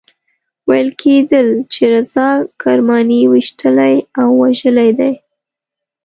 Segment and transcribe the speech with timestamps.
[0.69, 2.29] ویل کېدل چې رضا
[2.61, 5.13] کرماني ویشتلی او وژلی دی.